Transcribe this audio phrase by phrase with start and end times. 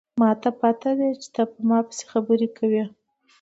[0.21, 2.83] ما ته پته ده چې ته په ما پسې خبرې کوې